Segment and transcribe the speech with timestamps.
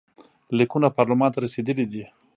[0.57, 2.03] لیکونه پارلمان ته رسېدلي دي.